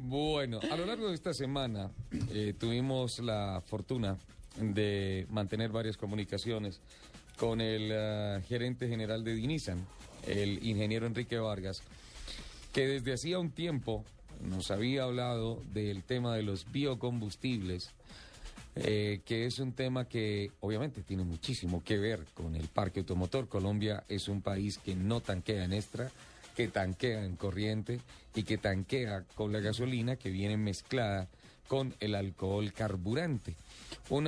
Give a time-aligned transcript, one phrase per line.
[0.00, 1.90] Bueno, a lo largo de esta semana
[2.30, 4.16] eh, tuvimos la fortuna
[4.56, 6.80] de mantener varias comunicaciones
[7.36, 9.84] con el eh, gerente general de Dinisan,
[10.26, 11.82] el ingeniero Enrique Vargas,
[12.72, 14.04] que desde hacía un tiempo
[14.40, 17.90] nos había hablado del tema de los biocombustibles,
[18.76, 23.48] eh, que es un tema que obviamente tiene muchísimo que ver con el parque automotor.
[23.48, 26.08] Colombia es un país que no tanquea en extra,
[26.58, 28.00] que tanquea en corriente
[28.34, 31.28] y que tanquea con la gasolina que viene mezclada
[31.68, 33.54] con el alcohol carburante.
[34.10, 34.24] Un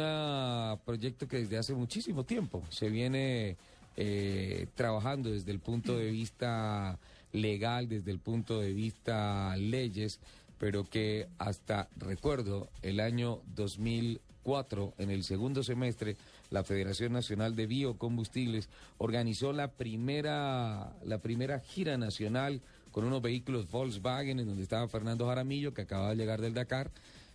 [0.84, 3.56] proyecto que desde hace muchísimo tiempo se viene
[3.96, 7.00] eh, trabajando desde el punto de vista
[7.32, 10.20] legal, desde el punto de vista leyes,
[10.56, 16.16] pero que hasta, recuerdo, el año 2004, en el segundo semestre,
[16.50, 18.68] la Federación Nacional de Biocombustibles
[18.98, 25.26] organizó la primera, la primera gira nacional con unos vehículos Volkswagen, en donde estaba Fernando
[25.26, 26.90] Jaramillo, que acababa de llegar del Dakar.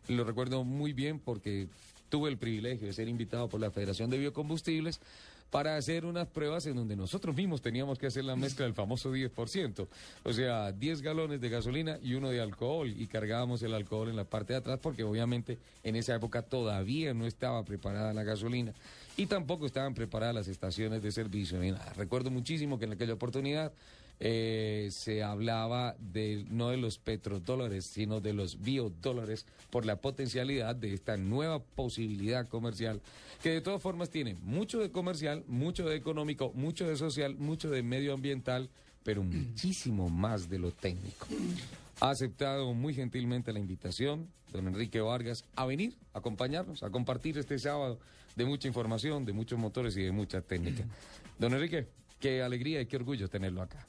[0.10, 1.68] Lo recuerdo muy bien porque
[2.10, 5.00] tuve el privilegio de ser invitado por la Federación de Biocombustibles
[5.50, 9.14] para hacer unas pruebas en donde nosotros mismos teníamos que hacer la mezcla del famoso
[9.14, 9.88] 10%,
[10.24, 14.16] o sea, 10 galones de gasolina y uno de alcohol y cargábamos el alcohol en
[14.16, 18.74] la parte de atrás porque obviamente en esa época todavía no estaba preparada la gasolina
[19.18, 21.60] y tampoco estaban preparadas las estaciones de servicio.
[21.96, 23.72] Recuerdo muchísimo que en aquella oportunidad
[24.20, 30.76] eh, se hablaba de no de los petrodólares, sino de los biodólares por la potencialidad
[30.76, 33.02] de esta nueva posibilidad comercial,
[33.44, 37.70] que de todas formas tiene mucho de comercial, mucho de económico, mucho de social, mucho
[37.70, 38.70] de medioambiental,
[39.04, 41.28] pero muchísimo más de lo técnico.
[42.00, 47.38] Ha aceptado muy gentilmente la invitación, don Enrique Vargas, a venir, a acompañarnos, a compartir
[47.38, 48.00] este sábado
[48.36, 50.84] de mucha información, de muchos motores y de mucha técnica.
[51.38, 51.88] Don Enrique,
[52.20, 53.88] qué alegría y qué orgullo tenerlo acá.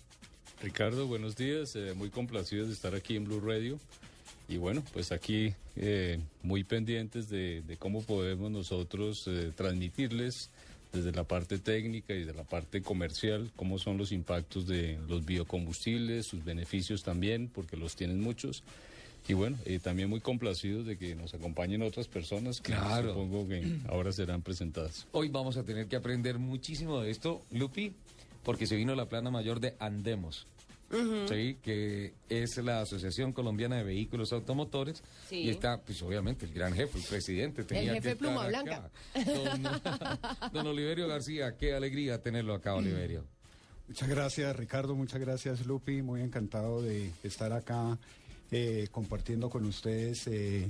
[0.66, 3.78] Ricardo, buenos días, eh, muy complacidos de estar aquí en Blue Radio.
[4.48, 10.50] Y bueno, pues aquí eh, muy pendientes de, cómo podemos nosotros eh, transmitirles
[10.92, 15.24] desde la parte técnica y de la parte comercial cómo son los impactos de los
[15.24, 18.64] biocombustibles, sus beneficios también, porque los tienen muchos.
[19.28, 24.10] Y bueno, también muy complacidos de que nos acompañen otras personas que supongo que ahora
[24.10, 25.06] serán presentadas.
[25.12, 27.40] Hoy vamos a tener que aprender muchísimo de esto.
[27.52, 27.92] Lupi,
[28.42, 30.48] porque se vino la plana mayor de Andemos.
[31.28, 31.58] ¿Sí?
[31.62, 36.98] que es la Asociación Colombiana de Vehículos Automotores y está, pues obviamente, el gran jefe,
[36.98, 37.64] el presidente.
[37.64, 38.90] Tenía el jefe Pluma Blanca.
[40.52, 43.24] Don, Oliverio García, qué alegría tenerlo acá, Oliverio.
[43.88, 47.98] Muchas gracias, Ricardo, muchas gracias, Lupi, muy encantado de estar acá
[48.50, 50.68] eh, compartiendo con ustedes eh,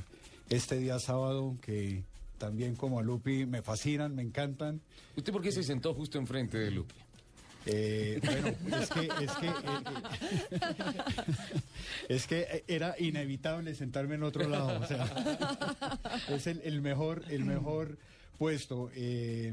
[0.50, 2.04] este día sábado que
[2.38, 4.80] también como a Lupi me fascinan, me encantan.
[5.16, 6.94] ¿Usted por qué se sentó justo enfrente de Lupi?
[7.66, 8.48] Eh, bueno,
[8.80, 9.52] es que, es que, eh,
[12.08, 14.80] es que era inevitable sentarme en otro lado.
[14.80, 15.04] O sea,
[16.28, 17.98] es el, mejor, el mejor
[18.38, 18.90] puesto.
[18.94, 19.52] Eh,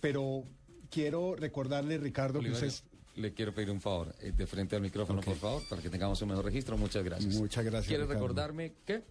[0.00, 0.44] pero
[0.90, 2.72] quiero recordarle, Ricardo, que usted
[3.16, 6.28] le quiero pedir un favor, de frente al micrófono, por favor, para que tengamos un
[6.28, 6.76] mejor registro.
[6.76, 7.34] Muchas gracias.
[7.34, 7.88] Muchas gracias.
[7.88, 9.02] ¿Quiere recordarme qué?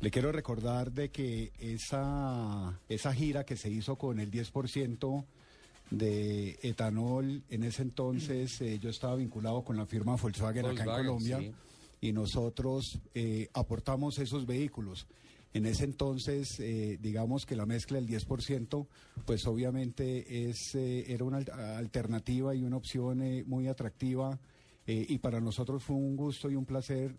[0.00, 5.24] Le quiero recordar de que esa, esa gira que se hizo con el 10%
[5.96, 7.42] de etanol.
[7.48, 11.52] En ese entonces eh, yo estaba vinculado con la firma Volkswagen, acá en Colombia
[12.00, 15.06] y nosotros eh, aportamos esos vehículos.
[15.52, 18.86] En ese entonces, eh, digamos que la mezcla del 10%,
[19.24, 21.38] pues obviamente es, era una
[21.76, 24.38] alternativa y una opción muy atractiva
[24.86, 27.16] y para nosotros fue un gusto y un placer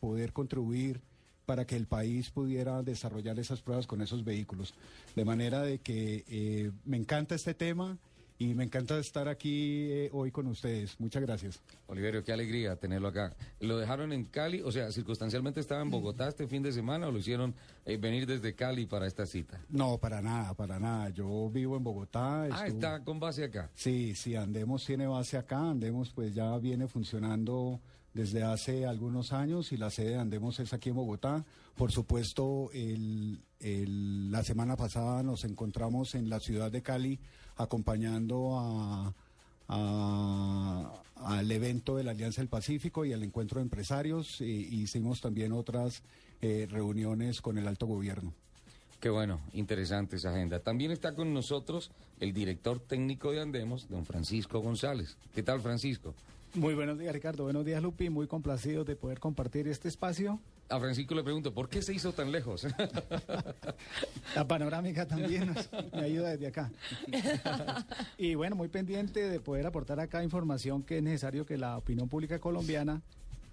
[0.00, 1.00] poder contribuir
[1.46, 4.74] para que el país pudiera desarrollar esas pruebas con esos vehículos.
[5.14, 7.98] De manera de que eh, me encanta este tema
[8.38, 10.98] y me encanta estar aquí eh, hoy con ustedes.
[10.98, 11.60] Muchas gracias.
[11.86, 13.34] Oliverio, qué alegría tenerlo acá.
[13.60, 14.60] ¿Lo dejaron en Cali?
[14.62, 18.26] O sea, circunstancialmente estaba en Bogotá este fin de semana o lo hicieron eh, venir
[18.26, 19.60] desde Cali para esta cita?
[19.68, 21.10] No, para nada, para nada.
[21.10, 22.42] Yo vivo en Bogotá.
[22.50, 23.70] Ah, está con base acá.
[23.74, 25.70] Sí, sí, Andemos tiene base acá.
[25.70, 27.80] Andemos pues ya viene funcionando
[28.14, 31.44] desde hace algunos años y la sede de Andemos es aquí en Bogotá.
[31.76, 37.18] Por supuesto, la semana pasada nos encontramos en la ciudad de Cali
[37.56, 39.12] acompañando
[39.66, 44.40] al evento de la Alianza del Pacífico y al encuentro de empresarios.
[44.40, 46.02] E hicimos también otras
[46.40, 48.32] eh, reuniones con el alto gobierno.
[49.00, 50.60] Qué bueno, interesante esa agenda.
[50.60, 51.90] También está con nosotros
[52.20, 55.16] el director técnico de Andemos, don Francisco González.
[55.34, 56.14] ¿Qué tal, Francisco?
[56.54, 57.42] Muy buenos días, Ricardo.
[57.42, 58.10] Buenos días, Lupi.
[58.10, 60.38] Muy complacido de poder compartir este espacio.
[60.68, 62.64] A Francisco le pregunto, ¿por qué se hizo tan lejos?
[64.36, 65.52] La panorámica también
[65.92, 66.70] me ayuda desde acá.
[68.18, 72.08] Y bueno, muy pendiente de poder aportar acá información que es necesario que la opinión
[72.08, 73.02] pública colombiana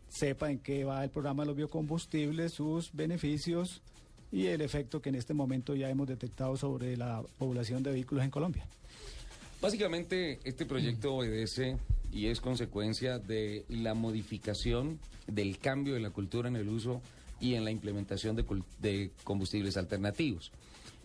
[0.08, 3.82] sepa en qué va el programa de los biocombustibles, sus beneficios
[4.32, 8.24] y el efecto que en este momento ya hemos detectado sobre la población de vehículos
[8.24, 8.68] en Colombia.
[9.60, 11.78] Básicamente, este proyecto obedece
[12.12, 17.02] y es consecuencia de la modificación del cambio de la cultura en el uso
[17.40, 20.52] y en la implementación de, combustibles alternativos.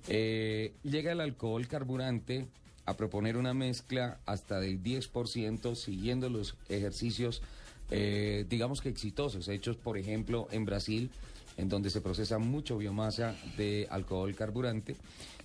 [0.09, 2.47] Eh, llega el alcohol carburante
[2.85, 7.43] a proponer una mezcla hasta del 10% siguiendo los ejercicios,
[7.91, 11.11] eh, digamos que exitosos, hechos por ejemplo en Brasil,
[11.57, 14.95] en donde se procesa mucho biomasa de alcohol carburante,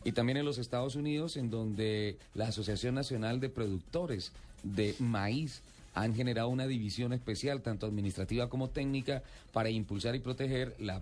[0.03, 4.31] y también en los Estados Unidos, en donde la Asociación Nacional de Productores
[4.63, 5.61] de Maíz
[5.93, 11.01] han generado una división especial, tanto administrativa como técnica, para impulsar y proteger la,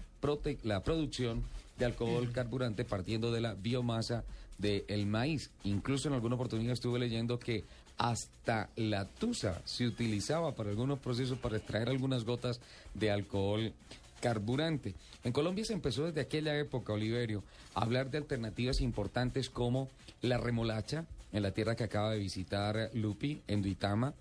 [0.63, 1.43] la producción
[1.77, 4.23] de alcohol carburante partiendo de la biomasa
[4.57, 5.51] del maíz.
[5.63, 7.63] Incluso en alguna oportunidad estuve leyendo que
[7.97, 12.59] hasta la tusa se utilizaba para algunos procesos para extraer algunas gotas
[12.93, 13.73] de alcohol
[14.21, 14.95] carburante.
[15.23, 17.43] En Colombia se empezó desde aquella época, Oliverio,
[17.75, 19.89] a hablar de alternativas importantes como
[20.21, 24.13] la remolacha, en la tierra que acaba de visitar Lupi, en Duitama,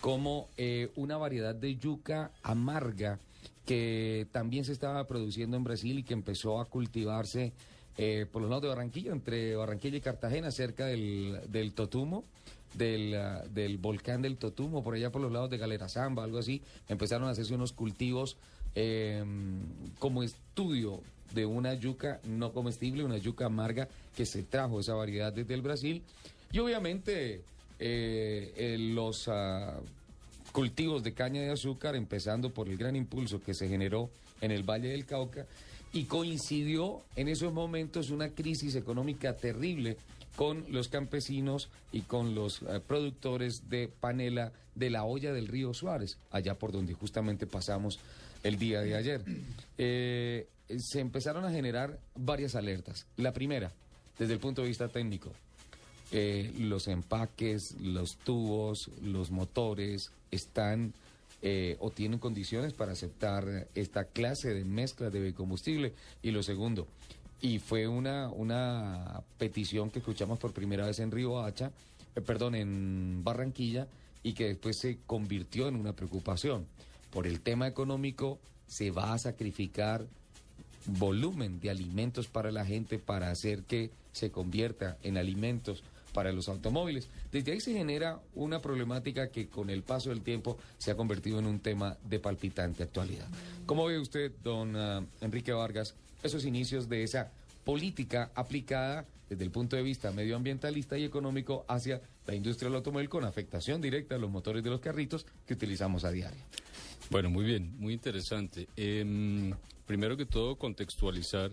[0.00, 3.18] como eh, una variedad de yuca amarga
[3.64, 7.52] que también se estaba produciendo en Brasil y que empezó a cultivarse
[7.98, 12.24] eh, por los lados de Barranquilla, entre Barranquilla y Cartagena, cerca del, Totumo,
[12.74, 16.38] del, ah, del, volcán del Totumo, por allá por los lados de Galera Zamba, algo
[16.38, 18.36] así, empezaron a hacerse unos cultivos
[18.74, 19.60] em,
[19.98, 21.00] como estudio
[21.34, 25.62] de una yuca no comestible, una yuca amarga que se trajo esa variedad desde el
[25.62, 26.02] Brasil.
[26.52, 27.42] Y obviamente
[27.78, 29.80] eh, los ah,
[30.52, 34.10] cultivos de caña de azúcar, empezando por el gran impulso que se generó
[34.40, 35.46] en el Valle del Cauca,
[35.92, 39.96] y coincidió en esos momentos una crisis económica terrible
[40.36, 45.74] con los campesinos y con los eh, productores de panela de la olla del río
[45.74, 47.98] Suárez, allá por donde justamente pasamos
[48.42, 49.22] el día de ayer.
[49.76, 50.46] Eh,
[50.78, 53.06] se empezaron a generar varias alertas.
[53.16, 53.72] La primera,
[54.18, 55.32] desde el punto de vista técnico,
[56.12, 60.92] eh, los empaques, los tubos, los motores están
[61.40, 65.94] eh, o tienen condiciones para aceptar esta clase de mezcla de biocombustible.
[66.22, 66.86] Y lo segundo,
[67.40, 71.72] y fue una, una petición que escuchamos por primera vez en Río Hacha,
[72.14, 73.88] eh, perdón, en Barranquilla,
[74.22, 76.66] y que después se convirtió en una preocupación.
[77.10, 78.38] Por el tema económico,
[78.68, 80.06] se va a sacrificar
[80.86, 85.82] volumen de alimentos para la gente para hacer que se convierta en alimentos
[86.12, 87.08] para los automóviles.
[87.30, 91.38] Desde ahí se genera una problemática que con el paso del tiempo se ha convertido
[91.38, 93.26] en un tema de palpitante actualidad.
[93.66, 97.30] ¿Cómo ve usted, don ah, Enrique Vargas, esos inicios de esa
[97.64, 103.08] política aplicada desde el punto de vista medioambientalista y económico hacia la industria del automóvil
[103.08, 106.42] con afectación directa a los motores de los carritos que utilizamos a diario?
[107.10, 108.68] Bueno, muy bien, muy interesante.
[108.76, 109.52] Em,
[109.86, 111.50] primero que todo, contextualizar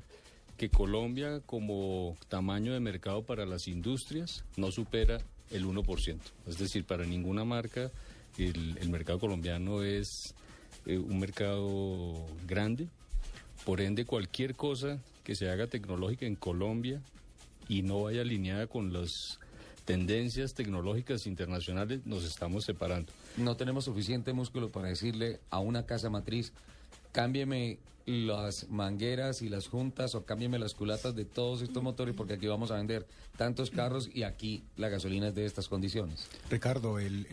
[0.60, 5.20] que Colombia como tamaño de mercado para las industrias no supera
[5.52, 6.20] el 1%.
[6.48, 7.90] Es decir, para ninguna marca
[8.38, 10.36] el, mercado colombiano es
[10.86, 12.90] eh, un mercado grande.
[13.66, 17.02] Por ende, cualquier cosa que se haga tecnológica en Colombia
[17.70, 19.40] y no vaya alineada con las
[19.86, 23.14] tendencias tecnológicas internacionales, nos estamos separando.
[23.38, 26.52] No tenemos suficiente músculo para decirle a una casa matriz,
[27.12, 27.80] cámbieme
[28.10, 32.48] las mangueras y las juntas o cámbiame las culatas de todos estos motores porque aquí
[32.48, 33.06] vamos a vender
[33.38, 36.28] tantos carros y aquí la gasolina es de estas condiciones.
[36.50, 37.28] Ricardo, el,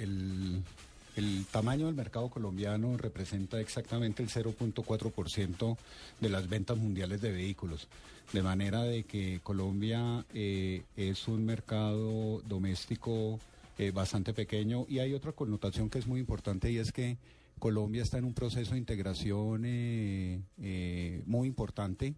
[1.17, 5.77] el, tamaño del mercado colombiano representa exactamente el 0.4%
[6.21, 7.89] de las ventas mundiales de vehículos.
[8.35, 13.41] De manera de que Colombia eh, es un mercado doméstico
[13.79, 17.17] eh, bastante pequeño y hay otra connotación que es muy importante y es que
[17.59, 22.15] Colombia está en un proceso de integración eh, eh, muy importante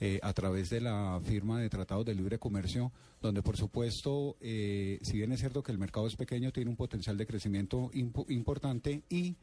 [0.00, 5.12] eh, a través de la firma de tratados de libre comercio, donde por supuesto, si
[5.12, 9.36] bien es cierto que el mercado es pequeño, tiene un potencial de crecimiento importante y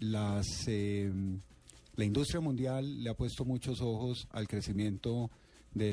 [0.00, 5.30] las, la industria mundial le ha puesto muchos ojos al crecimiento
[5.74, 5.92] de,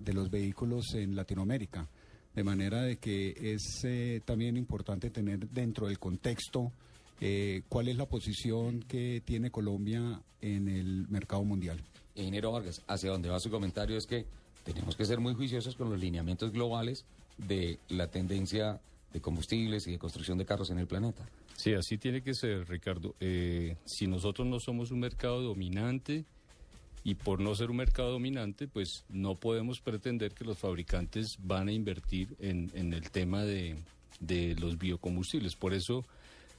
[0.00, 1.88] de los vehículos en Latinoamérica.
[2.34, 6.72] De manera de que es también importante tener dentro del contexto
[7.20, 11.78] eh, ¿Cuál es la posición que tiene Colombia en el mercado mundial?
[12.14, 14.26] Ingeniero Vargas, hacia donde va su comentario es que
[14.64, 17.04] tenemos que ser muy juiciosos con los lineamientos globales
[17.36, 18.80] de la tendencia
[19.12, 21.28] de combustibles y de construcción de carros en el planeta.
[21.56, 23.14] Sí, así tiene que ser, Ricardo.
[23.20, 26.24] Eh, si nosotros no somos un mercado dominante
[27.04, 31.68] y por no ser un mercado dominante, pues no podemos pretender que los fabricantes van
[31.68, 33.76] a invertir en, el tema de,
[34.20, 35.56] de los biocombustibles.
[35.56, 36.04] Por eso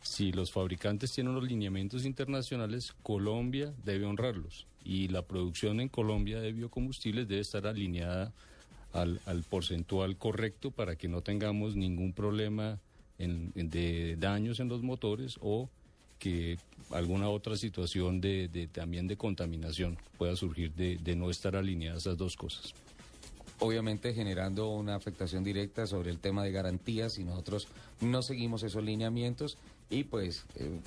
[0.02, 4.66] Si los fabricantes tienen unos lineamientos internacionales, Colombia debe honrarlos.
[4.84, 8.34] Y la producción en Colombia de biocombustibles debe estar alineada
[8.94, 12.80] al, porcentual correcto para que no tengamos ningún problema
[13.18, 15.70] de daños en los motores o
[16.18, 16.58] que
[16.90, 22.18] alguna otra situación de, también de contaminación pueda surgir de, de no estar alineadas esas
[22.18, 22.74] dos cosas.
[23.60, 27.68] Obviamente generando una afectación directa sobre el tema de garantías y nosotros
[28.02, 29.60] no seguimos esos lineamientos
[29.92, 30.80] y pues eh,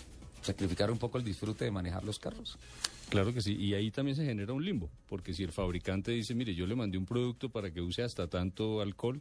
[0.42, 2.58] sacrificar un poco el disfrute de manejar los carros.
[3.10, 6.34] Claro que sí, y ahí también se genera un limbo, porque si el fabricante dice,
[6.34, 9.20] mire, yo le mandé un producto para que use hasta tanto alcohol,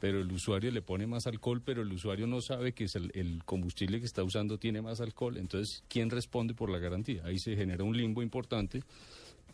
[0.00, 3.10] pero el usuario le pone más alcohol, pero el usuario no sabe que es el,
[3.14, 7.24] el, combustible que está usando tiene más alcohol, entonces, ¿quién responde por la garantía?
[7.24, 8.82] Ahí se genera un limbo importante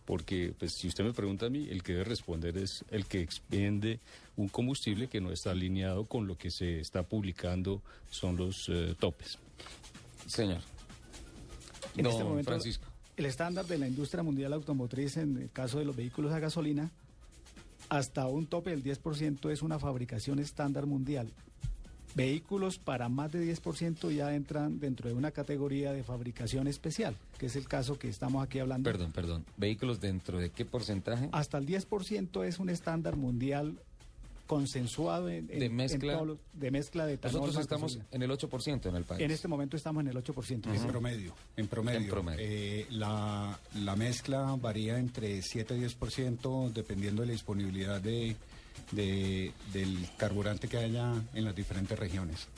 [0.05, 3.21] porque pues si usted me pregunta a mí, el que debe responder es el que
[3.21, 4.01] expende
[4.37, 8.95] un combustible que no está alineado con lo que se está publicando, son los eh,
[8.99, 9.39] topes.
[10.27, 10.61] Señor.
[11.97, 12.87] En este momento, Francisco.
[13.17, 16.91] El estándar de la industria mundial automotriz en el caso de los vehículos a gasolina,
[17.89, 21.31] hasta un tope del 10% es una fabricación estándar mundial.
[22.15, 27.47] Vehículos para más de 10% ya entran dentro de una categoría de fabricación especial, que
[27.47, 28.91] es el caso que estamos aquí hablando.
[28.91, 29.45] Perdón, perdón.
[29.57, 31.29] ¿Vehículos dentro de qué porcentaje?
[31.33, 33.79] Hasta el 10% es un estándar mundial
[34.47, 37.41] consensuado en, de, mezcla, de mezcla de etanol.
[37.41, 39.23] Nosotros estamos en el 8% en el país.
[39.23, 40.75] En este momento estamos en el 8%.
[40.75, 41.35] En promedio.
[41.57, 42.23] En promedio.
[42.39, 48.37] Eh, la, la mezcla varía entre 7 y 10% dependiendo de la disponibilidad de
[48.91, 52.49] de, del carburante que haya en las diferentes regiones.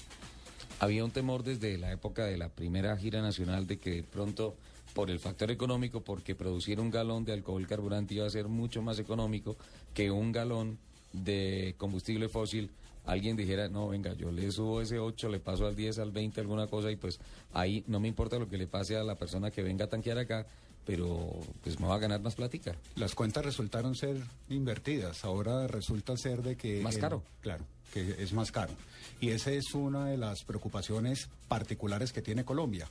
[0.81, 4.57] Había un temor desde la época de la primera gira nacional de que pronto,
[4.93, 8.83] por el factor económico, porque producir un galón de alcohol carburante iba a ser mucho
[8.83, 9.57] más económico
[9.93, 10.79] que un galón
[11.13, 12.71] de combustible fósil,
[13.07, 16.41] alguien dijera, no, venga, yo le subo ese 8, le paso al 10, al 20,
[16.41, 17.21] alguna cosa, y pues
[17.53, 20.19] ahí no me importa lo que le pase a la persona que venga a tanquear
[20.19, 20.47] acá,
[20.85, 21.31] pero
[21.63, 22.75] pues me va a ganar más plática.
[22.97, 24.17] Las cuentas resultaron ser
[24.49, 26.83] invertidas, ahora resulta ser de que...
[26.83, 27.23] Más caro.
[27.41, 28.73] claro, que es más caro.
[29.21, 32.89] Y esa es una de las preocupaciones particulares que tiene Colombia.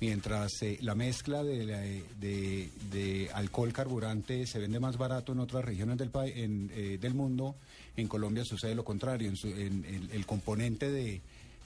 [0.00, 5.96] Mientras eh, la mezcla de, de, alcohol carburante se vende más barato en otras regiones
[5.96, 7.56] del, en, eh, del mundo,
[7.96, 9.32] en Colombia sucede lo contrario.
[9.44, 11.22] En, el componente de,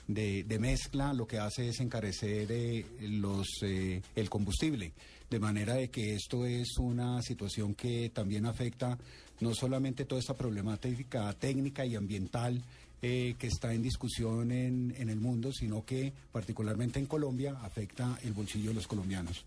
[0.07, 4.93] de, mezcla lo que hace es encarecer eh, los, el combustible.
[5.29, 8.97] De manera de que esto es una situación que también afecta
[9.39, 12.61] no solamente toda esta problemática técnica y ambiental
[13.01, 18.19] eh, que está en discusión en, en el mundo, sino que particularmente en Colombia afecta
[18.23, 19.43] el bolsillo de los colombianos.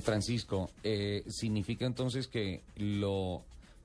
[0.00, 3.42] Francisco, eh, significa entonces que lo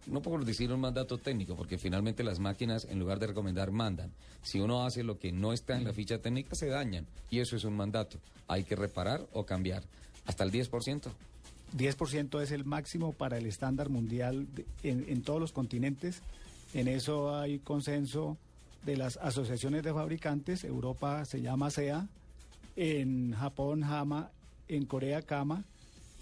[0.07, 4.11] no puedo decir un mandato técnico, porque finalmente las máquinas, en lugar de recomendar, mandan.
[4.43, 7.05] Si uno hace lo que no está en la ficha técnica, se dañan.
[7.29, 8.19] Y eso es un mandato.
[8.47, 9.83] Hay que reparar o cambiar
[10.25, 11.11] hasta el 10%.
[11.75, 14.47] 10% es el máximo para el estándar mundial
[14.83, 16.21] en, todos los continentes.
[16.73, 18.37] En eso hay consenso
[18.85, 20.63] de las asociaciones de fabricantes.
[20.63, 22.07] Europa se llama SEA,
[22.75, 24.29] en Japón JAMA,
[24.67, 25.63] en Corea KAMA,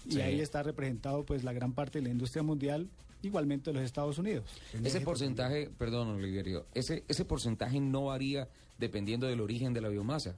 [0.08, 2.88] y ahí está representado pues la gran parte de la industria mundial,
[3.24, 4.44] igualmente los Estados Unidos.
[4.82, 10.36] Ese porcentaje, perdón Oliverio, ese, ese porcentaje no varía dependiendo del origen de la biomasa.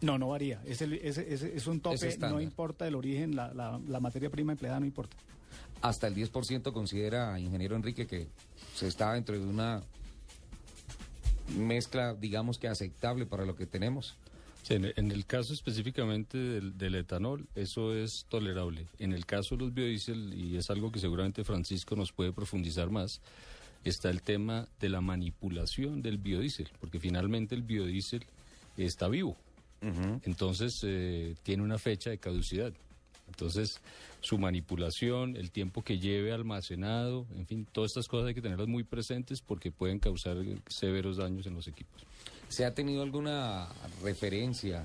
[0.00, 0.62] No, no varía.
[0.64, 5.16] Es, es, un tope, no importa el origen, la, la, materia prima empleada no importa.
[5.82, 8.28] Hasta el 10% considera, ingeniero Enrique, que
[8.74, 9.82] se está dentro de una
[11.56, 14.16] mezcla, digamos que aceptable para lo que tenemos.
[14.68, 18.86] En, el caso específicamente del, etanol, eso es tolerable.
[18.98, 22.90] En el caso de los biodiesel, y es algo que seguramente Francisco nos puede profundizar
[22.90, 23.20] más,
[23.84, 28.24] está el tema de la manipulación del biodiesel, porque finalmente el biodiesel
[28.76, 29.36] está vivo.
[30.24, 32.72] Entonces eh, tiene una fecha de caducidad.
[33.28, 33.80] Entonces,
[34.20, 38.68] su manipulación, el tiempo que lleve almacenado, en fin, todas estas cosas hay que tenerlas
[38.68, 40.36] muy presentes porque pueden causar
[40.66, 42.04] severos daños en los equipos.
[42.50, 43.68] ¿Se ha tenido alguna
[44.02, 44.84] referencia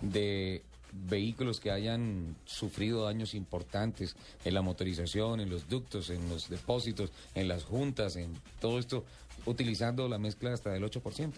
[0.00, 0.62] de
[0.92, 4.14] vehículos que hayan sufrido daños importantes
[4.44, 9.04] en la motorización, en los ductos, en los depósitos, en las juntas, en todo esto,
[9.44, 11.32] utilizando la mezcla hasta del 8%?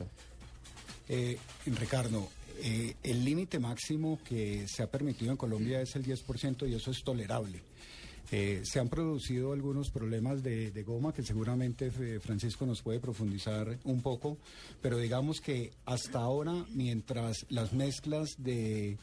[1.09, 2.29] Eh, Ricardo,
[2.61, 6.91] eh, el límite máximo que se ha permitido en Colombia es el 10% y eso
[6.91, 7.63] es tolerable.
[8.31, 13.79] Eh, se han producido algunos problemas de, goma que seguramente eh, Francisco nos puede profundizar
[13.85, 14.39] un poco,
[14.81, 18.97] pero digamos que hasta ahora, mientras las mezclas de,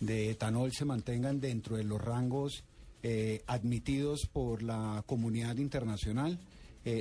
[0.00, 2.64] etanol se mantengan dentro de los rangos
[3.48, 6.38] admitidos por la comunidad internacional,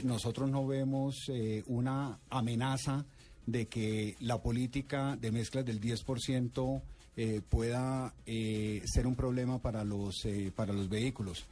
[0.03, 1.29] nosotros no vemos
[1.67, 3.05] una amenaza
[3.45, 6.81] de que la política de mezclas del 10%
[7.17, 11.45] eh, pueda eh, ser un problema para los, eh, para los vehículos.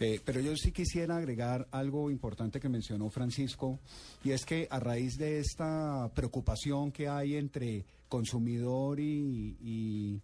[0.00, 3.78] Eh, pero yo sí quisiera agregar algo importante que mencionó Francisco,
[4.24, 10.20] y es que a raíz de esta preocupación que hay entre consumidor y, y-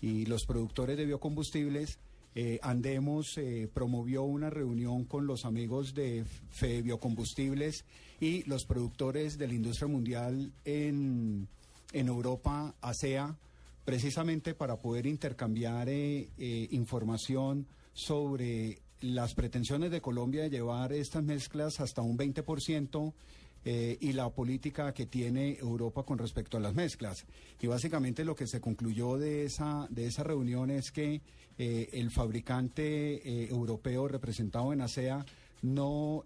[0.00, 1.98] y los productores de biocombustibles,
[2.34, 3.38] eh, Andemos
[3.74, 7.84] promovió una reunión con los amigos de Fe Biocombustibles
[8.18, 11.46] y los productores de la industria mundial en,
[11.92, 13.36] en Europa, ASEA,
[13.84, 21.24] precisamente para poder intercambiar eh, eh, información sobre las pretensiones de Colombia de llevar estas
[21.24, 23.12] mezclas hasta un 20%
[23.64, 27.24] eh, y la política que tiene Europa con respecto a las mezclas.
[27.60, 31.20] Y básicamente lo que se concluyó de esa, de esa reunión es que
[31.58, 35.24] eh, el fabricante europeo representado en ASEA
[35.62, 36.24] no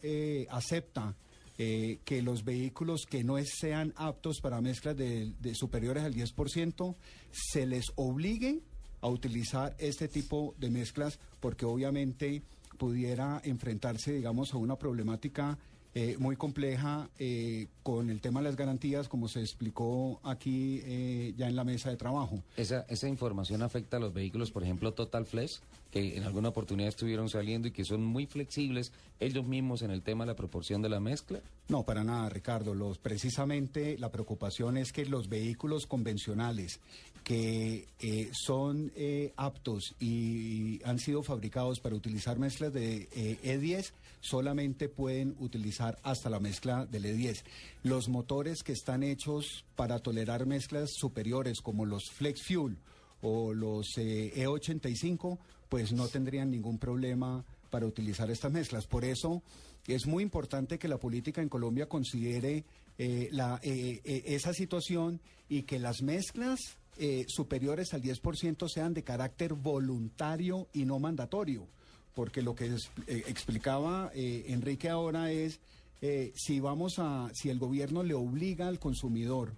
[0.51, 1.15] acepta
[1.59, 6.95] eh, que los vehículos que no sean aptos para mezclas de, de superiores al 10%
[7.31, 8.61] se les obligue
[9.01, 12.43] a utilizar este tipo de mezclas porque obviamente
[12.77, 15.59] pudiera enfrentarse, digamos, a una problemática
[15.99, 21.33] eh, muy compleja eh, con el tema de las garantías, como se explicó aquí eh,
[21.39, 22.43] ya en la mesa de trabajo.
[22.59, 26.91] Esa, esa información afecta a los vehículos, por ejemplo, Total Flex, que en alguna oportunidad
[26.91, 30.83] estuvieron saliendo y que son muy flexibles ellos mismos en el tema de la proporción
[30.83, 31.41] de la mezcla.
[31.69, 32.75] No, para nada, Ricardo.
[32.75, 36.79] Los, precisamente la preocupación es que los vehículos convencionales
[37.27, 43.91] que eh, son eh, aptos y han sido fabricados para utilizar mezclas de eh, E10
[44.21, 47.43] solamente pueden utilizar hasta la mezcla del E10.
[47.83, 52.79] Los motores que están hechos para tolerar mezclas superiores como los Flex Fuel
[53.23, 58.87] o los eh, E85, pues no tendrían ningún problema para utilizar estas mezclas.
[58.87, 59.43] Por eso
[59.87, 62.65] es muy importante que la política en Colombia considere
[62.99, 68.95] eh, la, eh, eh, esa situación y que las mezclas eh, superiores al 10% sean
[68.95, 71.69] de carácter voluntario y no mandatorio.
[72.17, 75.61] Porque lo que es- eh, explicaba eh, Enrique ahora es
[76.03, 79.53] eh, si vamos a, si el gobierno le obliga al consumidor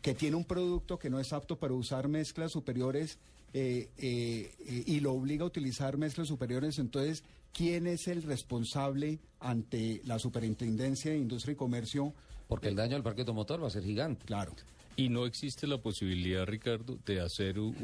[0.00, 3.18] que tiene un producto que no es apto para usar mezclas superiores
[3.54, 11.10] y lo obliga a utilizar mezclas superiores, entonces, ¿quién es el responsable ante la Superintendencia
[11.12, 12.14] de Industria y Comercio?
[12.48, 14.24] Porque el daño al parque automotor va a ser gigante.
[14.24, 14.54] Claro.
[14.96, 17.74] Y no existe la posibilidad, Ricardo, de hacer un,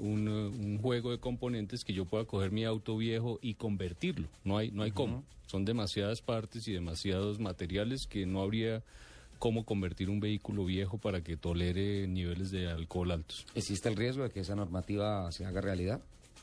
[0.00, 4.28] un- un juego de componentes que yo pueda coger mi auto viejo y convertirlo.
[4.44, 5.24] No hay, no hay cómo.
[5.46, 8.82] Son demasiadas partes y demasiados materiales que no habría
[9.38, 13.46] cómo convertir un vehículo viejo para que tolere niveles de alcohol altos.
[13.54, 16.00] ¿Existe el riesgo de que esa normativa se haga realidad?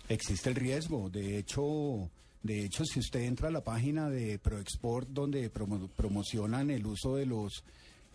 [0.08, 1.10] Existe el riesgo.
[1.10, 2.10] De hecho,
[2.44, 7.15] de hecho, si usted entra a la página de ProExport, donde promo- promocionan el uso
[7.15, 7.63] de los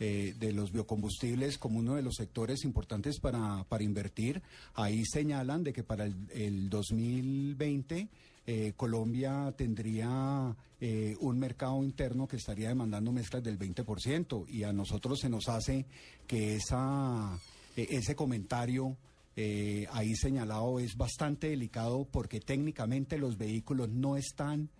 [0.01, 4.43] eh, de los biocombustibles como uno de los sectores importantes para, para invertir,
[4.75, 8.09] ahí señalan de que para el, el 2020
[8.47, 14.73] eh, Colombia tendría eh, un mercado interno que estaría demandando mezclas del 20% y a
[14.73, 15.85] nosotros se nos hace
[16.27, 17.39] que esa,
[17.77, 18.97] eh, ese comentario
[19.37, 24.71] eh, ahí señalado es bastante delicado porque técnicamente los vehículos no están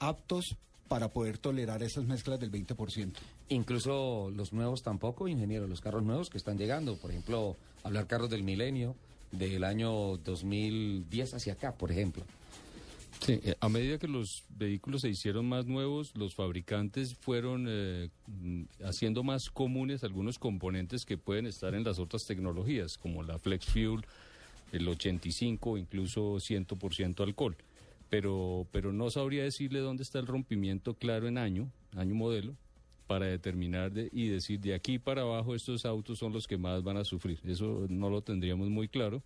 [0.00, 0.56] aptos
[0.88, 3.14] para poder tolerar esas mezclas del 20%.
[3.48, 6.96] Incluso los nuevos tampoco, ingeniero, los carros nuevos que están llegando.
[6.96, 8.96] Por ejemplo, hablar carros del milenio,
[9.30, 12.24] del año 2010 hacia acá, por ejemplo.
[13.20, 18.10] Sí, eh, a medida que los vehículos se hicieron más nuevos, los fabricantes fueron eh,
[18.26, 23.38] mm, haciendo más comunes algunos componentes que pueden estar en las otras tecnologías, como la
[23.38, 24.04] Flex Fuel,
[24.72, 27.56] el 85, incluso 100% alcohol.
[28.10, 32.54] Pero, pero no sabría decirle dónde está el rompimiento claro en año, año modelo,
[33.06, 36.82] para determinar de- y decir de aquí para abajo estos autos son los que más
[36.82, 37.38] van a sufrir.
[37.44, 39.22] Eso no lo tendríamos muy claro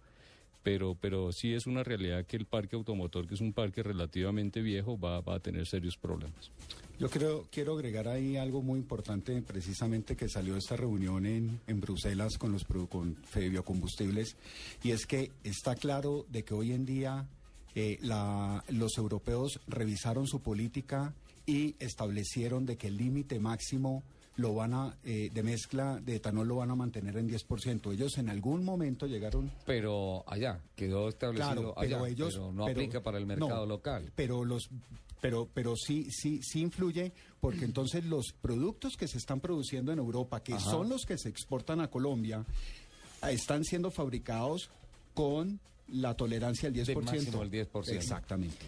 [0.63, 4.61] pero, pero sí es una realidad que el parque automotor, que es un parque relativamente
[4.61, 6.51] viejo, va, va a tener serios problemas.
[6.99, 11.61] Yo creo, quiero agregar ahí algo muy importante, precisamente que salió de esta reunión en,
[11.67, 14.37] en Bruselas con los con Biocombustibles,
[14.83, 17.27] y es que está claro de que hoy en día
[17.75, 21.15] eh, la- los europeos revisaron su política
[21.51, 24.03] y establecieron de que el límite máximo
[24.37, 27.93] lo van a, eh, de mezcla de etanol lo van a mantener en 10%.
[27.93, 32.65] Ellos en algún momento llegaron Pero allá, quedó establecido Claro, pero allá, ellos pero no
[32.65, 34.13] pero- aplica para el no, mercado local.
[34.15, 34.69] Pero los
[35.21, 39.99] pero pero sí sí sí influye porque entonces los productos que se están produciendo en
[39.99, 40.71] Europa, que Ajá.
[40.71, 42.47] son los que se exportan a Colombia,
[43.31, 44.71] están siendo fabricados
[45.13, 47.03] con la tolerancia del 10%.
[47.03, 47.89] máximo el 10%.
[47.95, 48.65] Exactamente.